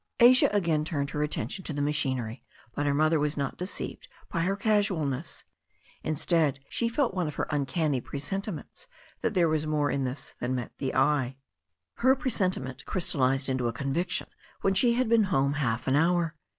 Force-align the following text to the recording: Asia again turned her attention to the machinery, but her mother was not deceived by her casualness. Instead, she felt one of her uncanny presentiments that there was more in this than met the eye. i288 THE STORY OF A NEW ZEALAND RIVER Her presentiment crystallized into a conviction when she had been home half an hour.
Asia 0.19 0.49
again 0.51 0.83
turned 0.83 1.11
her 1.11 1.21
attention 1.21 1.63
to 1.63 1.73
the 1.73 1.79
machinery, 1.83 2.43
but 2.73 2.87
her 2.87 2.93
mother 2.95 3.19
was 3.19 3.37
not 3.37 3.55
deceived 3.55 4.07
by 4.31 4.39
her 4.41 4.55
casualness. 4.55 5.43
Instead, 6.01 6.59
she 6.69 6.89
felt 6.89 7.13
one 7.13 7.27
of 7.27 7.35
her 7.35 7.45
uncanny 7.51 8.01
presentiments 8.01 8.87
that 9.21 9.35
there 9.35 9.47
was 9.47 9.67
more 9.67 9.91
in 9.91 10.03
this 10.03 10.33
than 10.39 10.55
met 10.55 10.71
the 10.79 10.95
eye. 10.95 10.97
i288 10.97 11.25
THE 11.27 11.29
STORY 11.29 11.29
OF 11.29 11.29
A 11.29 11.29
NEW 11.29 11.93
ZEALAND 11.93 11.95
RIVER 11.97 12.09
Her 12.09 12.15
presentiment 12.19 12.85
crystallized 12.87 13.49
into 13.49 13.67
a 13.67 13.73
conviction 13.73 14.27
when 14.61 14.73
she 14.73 14.93
had 14.95 15.07
been 15.07 15.23
home 15.25 15.53
half 15.53 15.87
an 15.87 15.95
hour. 15.95 16.35